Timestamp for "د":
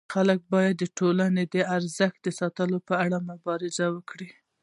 0.79-0.83, 1.53-1.55, 2.33-2.35